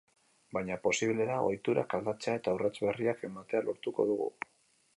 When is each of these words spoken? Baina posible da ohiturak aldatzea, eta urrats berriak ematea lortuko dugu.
Baina 0.57 0.77
posible 0.85 1.27
da 1.31 1.35
ohiturak 1.49 1.93
aldatzea, 1.99 2.35
eta 2.41 2.55
urrats 2.57 2.73
berriak 2.87 3.21
ematea 3.29 3.65
lortuko 3.69 4.07
dugu. 4.13 4.31